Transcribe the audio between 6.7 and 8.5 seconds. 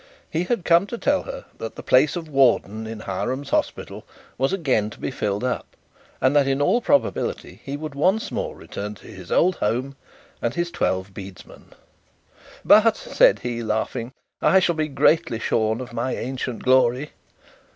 probability he would once